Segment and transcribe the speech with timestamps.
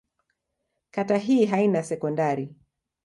[0.97, 2.49] Kata hii haina sekondari.